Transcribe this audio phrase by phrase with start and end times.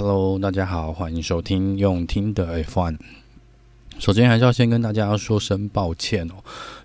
[0.00, 2.96] Hello，大家好，欢迎收听用听的 F1。
[3.98, 6.34] 首先还是要先跟大家说声抱歉哦，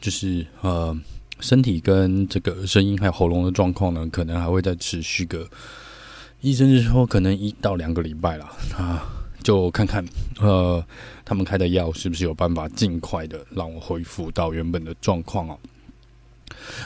[0.00, 0.96] 就是呃，
[1.40, 5.44] 身体跟这个声音还有喉咙的状况呢，可能还会再持续个，
[6.40, 8.44] 医生是说可能一到两个礼拜了
[8.78, 9.02] 啊，
[9.42, 10.06] 就看看
[10.38, 10.80] 呃，
[11.24, 15.58] 他们开的药是不是有办法尽快的让我恢复到原本的状况哦。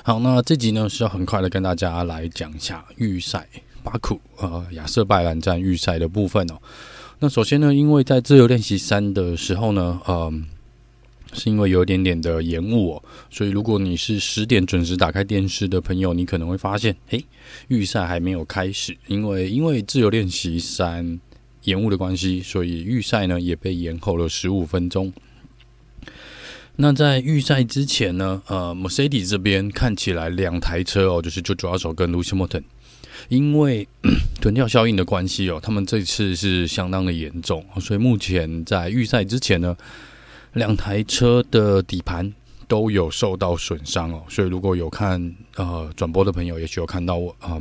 [0.03, 3.47] 好，那这集呢是要很快的跟大家来讲一下预赛。
[3.85, 6.55] 巴库呃，亚瑟拜兰站预赛的部分哦。
[7.21, 10.47] 那首先呢，因为在自由练习三的时候呢，嗯，
[11.33, 17.25] 是因为有一点点的延误哦，所以如果你是十点准时打开电视的朋友，你可能会发现，诶，
[17.69, 21.21] 预赛还没有开始，因为因为自由练习三
[21.63, 25.13] 延误的关系，所以预赛呢也被延后了十五分钟。
[26.77, 32.65] 那在预赛之前呢，呃，Mercedes 这边看起来两台车哦，就是 George Russell 跟 l u c i m o t o n。
[33.29, 33.87] 因为
[34.41, 39.77] 臀跳效应的关系哦，他们这次是相当的严重，所以目前在预赛之前呢，
[40.53, 42.33] 两台车的底盘
[42.69, 44.23] 都有受到损伤哦。
[44.29, 47.59] 所以如果有看呃转播的朋友，也许有看到我啊，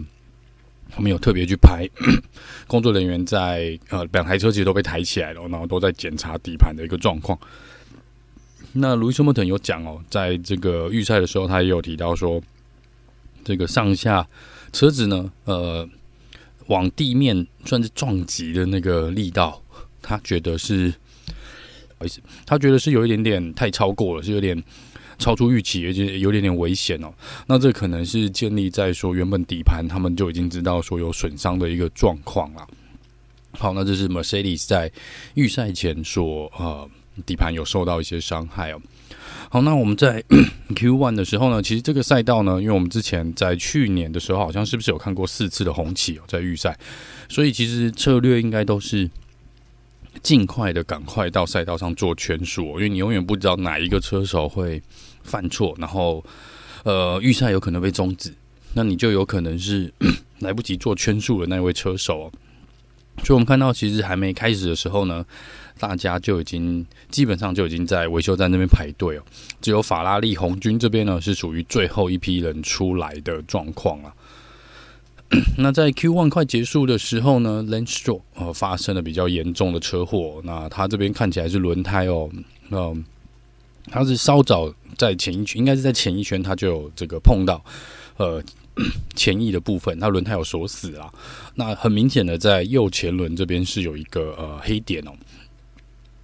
[0.89, 1.88] 他们有特别去拍
[2.67, 7.38] 工作人员在呃两台车其实都被抬起来了，然后都在检查底盘的一个状况。
[8.73, 12.41] 那路易斯·莫腾有讲哦，在这个预赛的时候，他也有提到说，
[13.45, 14.27] 这个上下。
[14.73, 15.88] 车子呢，呃，
[16.67, 19.61] 往地面算是撞击的那个力道，
[20.02, 20.89] 他觉得是，
[21.27, 24.61] 不好意思，他觉得是有一点点太超过了，是有点
[25.19, 27.13] 超出预期，而且有点点危险哦。
[27.47, 32.67] 那这可能是建立在说原本底盘他们就已经知道说有损伤的一个状况了。
[33.51, 34.91] 好，那这是 Mercedes 在
[35.35, 36.89] 预赛前所，呃，
[37.25, 38.81] 底盘有受到一些伤害哦。
[39.50, 40.23] 好，那我们在
[40.75, 46.78] Q One 的时候呢，其实这个赛道呢，因为我们之前在去年的时候，好像是不是有看过四次的红旗哦，在预赛，
[47.30, 49.09] 所以其实策略应该都是
[50.23, 54.81] 尽快的赶快到赛道上做圈数，因为你永远不知道哪一个车手会
[55.23, 56.23] 犯错，然后
[56.84, 58.34] 呃，预赛有可能被终止，
[58.73, 59.94] 那你就有可能是
[60.40, 62.31] 来不及做圈数的那位车手。
[63.19, 65.25] 所以我们看到，其实还没开始的时候呢。
[65.79, 69.24] 大家就已经基本上就已经在维修站那边排队哦，
[69.59, 74.13] 只有法拉利红军这边呢是属于最后一批人出来的状况了。
[75.57, 82.29] 那在 Q One 快结束的时候呢，Lance Joe 呃发生了比较严重的车祸，那他这边看起来是轮胎哦，
[82.69, 83.03] 嗯，
[83.88, 87.62] 他是稍早在前一圈，应该是在前一圈他就有这个碰到
[88.18, 88.41] 呃
[89.16, 91.11] 前翼的部分，它轮胎有锁死啊。
[91.56, 95.11] 那很明显的在右前轮这边是有一个呃黑点哦。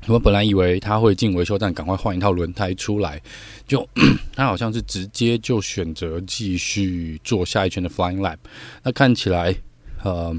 [0.08, 3.22] 我本来以为他会进维修站，赶快换一套轮胎出来，
[3.68, 3.88] 就
[4.34, 8.38] 他好像是直接就选择继续做下一圈的 Flying Lap。
[8.82, 9.54] 那看起来，
[10.02, 10.36] 呃，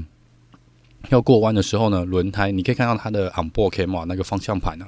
[1.09, 4.85] 要过弯的时候呢，轮胎你可以看到它的 Onboard Camera 那个方向盘呢，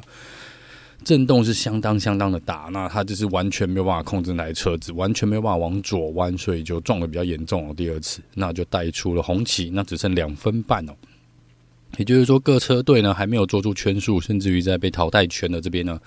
[1.04, 2.70] 震动是相当相当的大。
[2.72, 7.74] 那他就是完全没有办法控制那台车子，完全没有办法往左弯，所以就撞的比较严重了。
[7.74, 10.94] 第二次，那就带出了红旗，那只剩两分半哦。
[11.98, 16.00] 也就是说，各车队呢还没有做出圈数，甚至于在被淘汰圈的这边呢，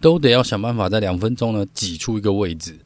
[0.00, 2.76] 都得要想办法在两分钟呢挤出一个位置。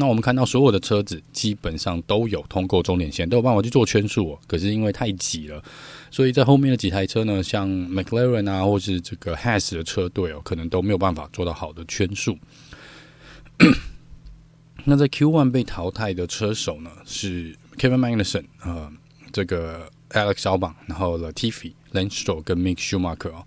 [0.00, 4.38] 那我们看到所有的车子基本上都有通过终点线，都有办法去做圈数哦。
[4.48, 5.62] 可是因为太挤了，
[6.10, 12.36] 所以在后面的几台车呢，像 McLaren 啊，或是这个 Has 的车队哦，可能都没有办法做到好的圈数。
[14.84, 18.90] 那在 Q1 被淘汰的车手呢，是 Kevin Magnussen 啊，
[19.30, 19.88] 这个。
[20.10, 23.46] Alex Albon，然后 Latifi、l a n s t r o 跟 Mick Schumacher 哦，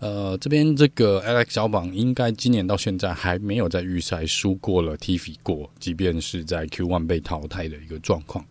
[0.00, 8.44] 呃这边这个 lx 小榜应该今年到现在还没有在预赛输过了 tfiy 过即便是在 q one 被淘汰的一个状况。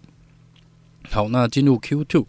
[1.09, 2.27] 好那进入 q two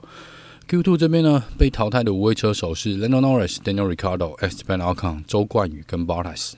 [0.68, 6.54] q two 这边呢被淘汰的五位车手是 leno norris daniel ricardo esteban Alcon 周冠宇跟 Bottas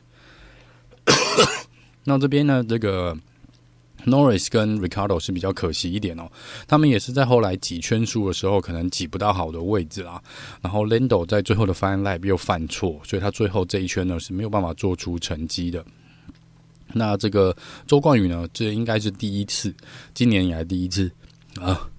[2.05, 3.17] 那这边呢这个
[4.07, 6.31] Norris 跟 Ricardo 是比较可惜一点哦，
[6.67, 10.23] 他们也是在后来挤圈数的时候，可能挤不到好的位置啦。
[10.63, 15.85] 然后 Lando 在最后的 Final Lap 又犯错，所以他最后这一圈呢是没有办法做出成绩的。
[16.95, 17.55] 那这个
[17.87, 19.75] 周冠宇呢，这应该是第一次，
[20.15, 21.11] 今年以来第一次
[21.61, 21.91] 啊。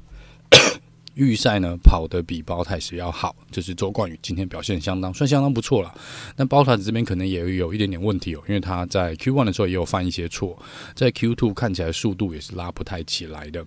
[1.19, 5.93] 预赛呢跑得比包泰斯要好，就是周冠宇今天表现相当算相当不错了。
[6.33, 10.57] 但包泰斯这边可能也有一点点问题哦，因为他在 Q1 的时候也有犯一些错，
[10.95, 13.65] 在 Q2 看起来速度也是拉不太起来的。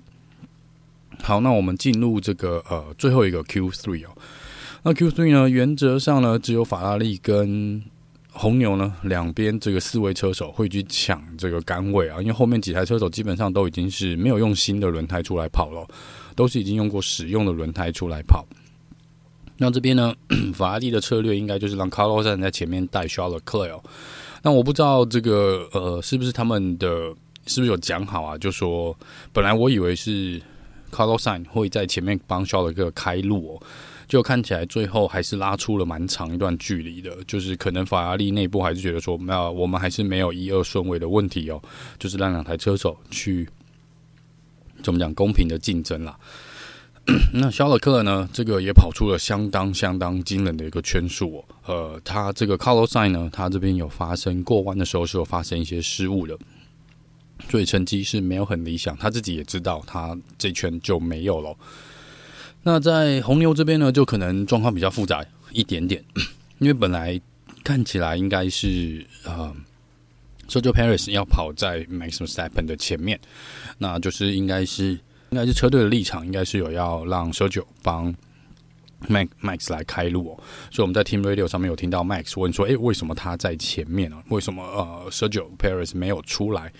[1.22, 4.16] 好，那我们进入这个呃最后一个 Q3 哦。
[4.84, 7.82] 那 Q3 呢，原则上呢只有法拉利跟
[8.32, 15.86] 红牛呢两边这个四位车手会去抢这个杆位啊，因为后面几台车手基本上都已经是没有用新的轮胎出来跑了。
[16.34, 18.42] 都是已经用过使用的轮胎出来跑。
[19.58, 20.14] 那这边呢，
[20.54, 23.82] 法拉利的策略应该就是让 Carlos 在前面带 Charles Leclerc。
[24.42, 26.88] 那我不知道这个呃是不是他们的
[27.46, 28.38] 是不是有讲好啊？
[28.38, 28.96] 就说
[29.30, 30.40] 本来我以为是
[30.90, 33.62] Carlos 会在前面帮 Charles Leclerc 开路哦，
[34.12, 37.16] 就看起来最后还是拉出了蛮长一段距离的。
[37.26, 41.58] 就是可能法拉利内部还是觉得说，没有我们还是没有一二顺位的问题哦，
[41.98, 43.48] 就是让两台车手去
[44.82, 46.14] 怎么讲公平的竞争啦。
[47.32, 48.28] 那肖勒克呢？
[48.34, 51.44] 这个也跑出了相当相当惊人的一个圈数哦。
[51.64, 56.38] 呃，他这个 Carlos Sainz 呢，他这边有发生过弯的时候是有发生一些失误的，
[57.48, 58.94] 所以成绩是没有很理想。
[58.98, 61.56] 他自己也知道，他这圈就没有了。
[62.62, 66.02] 那在红牛这边呢，就可能状况比较复杂一点点，
[66.58, 67.20] 因为本来
[67.64, 69.54] 看起来应该是呃
[70.48, 73.18] ，Sergio Perez 要跑在 Max s t e p p e n 的前面，
[73.78, 74.98] 那就是应该是。
[75.30, 78.14] 应该是车队的立场，应该是有要让 Sergio 帮
[79.08, 80.36] Max Max 来开路哦。
[80.70, 84.22] 所以我们在 Team Radio 上面有听到 Max 问说：“诶，为什么他在前面呢？
[84.28, 86.70] 为什么呃 Sergio Perez 没有出来？”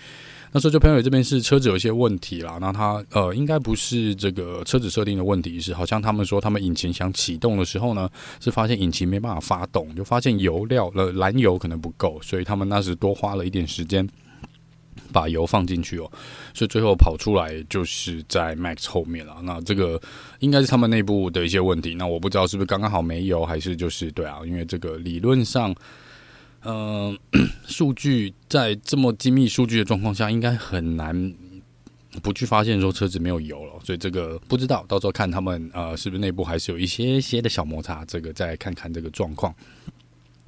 [0.53, 2.57] 那 Sergio Perez 这边是车子有一些问题啦。
[2.61, 8.09] 那他呃应该不是这个车子设定的问题，是好像他们说他们引擎想启动的时候呢，
[8.39, 14.07] 是发现引擎没办法发动，就发现油料呃燃油可能不够，所以他们那时多花了一点时间。
[15.11, 16.11] 把油放进去哦，
[16.55, 19.35] 所以最后跑出来就是在 Max 后面了。
[19.43, 19.99] 那这个
[20.39, 21.93] 应该是他们内部的一些问题。
[21.93, 24.39] 那我不知道是不是刚刚好没油，还是就是对啊？
[24.45, 25.73] 因为这个理论上，
[26.63, 27.17] 嗯、
[27.67, 31.33] 数据在这么精密数据的状况下，应该很难
[32.21, 33.73] 不去发现说车子没有油了。
[33.83, 39.53] 所以这个不知道，到时候看他们呃是不是内部还是有一些些的小摩擦，这个再看看这个状况。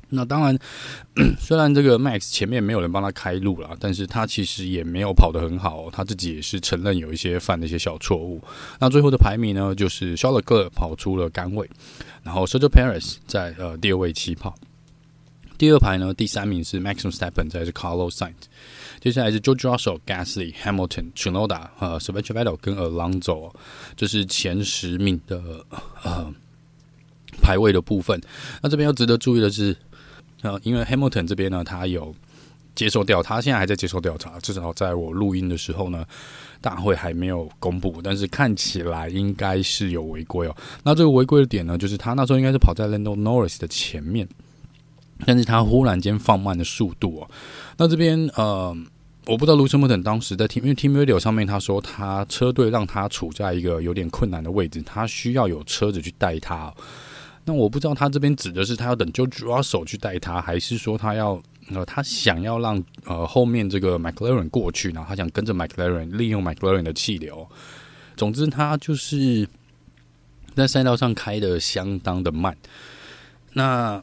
[0.10, 0.58] 那当然，
[1.40, 8.40] 虽然这个 Max 前面没有人帮他开路了，但是他其实也没有跑得很好，他自己也是承认有一些犯了一些小错误。
[8.80, 11.68] 那最后的排名呢，就是肖勒克跑出了杆位，
[12.22, 14.56] 然后 Sergio Perez 在呃第二位起跑，
[15.58, 18.34] 第二排呢第三名是 Maxim s t e p p e n 再是 Carlos Sainz，
[19.02, 23.54] 接下来是 George Russell、Gasly、Hamilton、Tsunoda 呃 Sebastian Vettel 跟 Alonso，
[23.96, 25.66] 这是前十名的
[26.04, 26.34] 呃
[27.42, 28.22] 排位的部分。
[28.62, 29.76] 那这边要值得注意的是。
[30.42, 32.14] 呃，因为 Hamilton 这边呢，他有
[32.76, 34.40] 接受调，他现在还在接受调查。
[34.42, 36.06] 至少在我录音的时候呢，
[36.62, 40.56] 大会还没有公布，但是看起来应该是有违规哦。
[40.84, 44.28] 那这个违规的点呢，就是他那时候应该是跑在 Lando Norris 的前面，
[45.26, 47.30] 但是他忽然间放慢的速度哦。
[47.78, 48.76] 那这边呃，
[49.26, 56.74] 我不知道 Lewis Hamilton 当时在听，因为 Team Radio 上面他说他车队让他处在一个有点困难的位置，他需要有车子去带他。
[57.46, 61.40] 那我不知道他这边指的是他要等 George Russell 去带他，还是说他要
[61.70, 67.48] 呃他想要让呃后面这个 McLaren 过去，然后他想跟着 McLaren 利用 McLaren 的气流。
[68.18, 69.48] 总之，他就是
[70.56, 72.56] 在赛道上开的相当的慢。
[73.54, 74.02] 那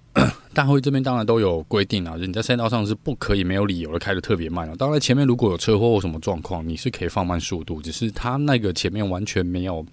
[0.55, 4.75] 大会这边当然都有规定啊，就是你在赛道上是不可以没有理由的开的特别慢啊。
[4.79, 9.85] 当然前面如果有车祸或什么状况，你是可以放慢速度，只是他那个前面完全没有。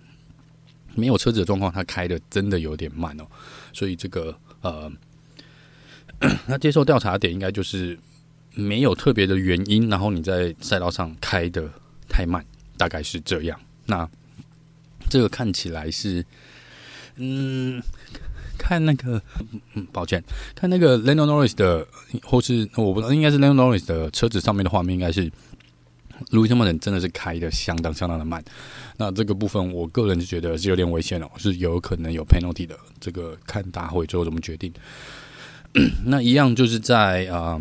[0.95, 3.23] 没有车子的状况，他开的真的有点慢哦，
[3.71, 4.91] 所以这个呃，
[6.47, 7.97] 他接受调查点应该就是
[8.53, 11.69] 没有特别的原因，然后你在赛道上开的
[12.09, 12.44] 太慢，
[12.75, 13.57] 大概是这样。
[13.85, 14.09] 那
[15.09, 16.25] 这个看起来是，
[17.15, 17.81] 嗯，
[18.59, 19.19] 看那个，
[19.73, 20.23] 嗯，抱歉，
[20.54, 21.87] 看那个 Lando Norris 的，
[22.21, 25.31] 或是我不知道，应该是 Lando Norris 的车子上面的画面，应该是。
[26.31, 28.44] 路易斯·莫人真的是开的相当相当的慢，
[28.97, 32.78] 那这个部分我个人就觉得是有点危险哦，是有可能有 penalty 的。
[32.99, 34.69] 这个看大会最后怎么决定。
[36.04, 37.57] 那一样就是在啊、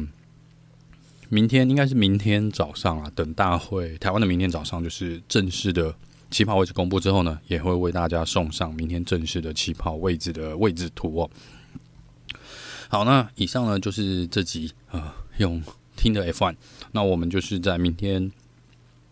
[1.29, 5.95] 明天应该是明天早上啊，等大会台湾的明天早上就是正式的
[6.31, 11.31] 起跑位置公布之后呢，也会为大家送上明天正式的起跑位置的位置图哦。
[12.89, 15.63] 好，那以上呢就是这集啊、呃、用
[15.97, 16.57] 听的 F one，
[16.93, 18.31] 那我们就是在明天。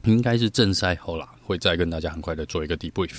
[0.05, 3.19] 应该是正赛后啦，会再跟大家很快的做一个 debrief，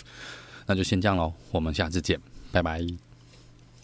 [0.67, 2.17] 那就先这样喽，我们下次见，
[2.49, 3.06] 拜拜。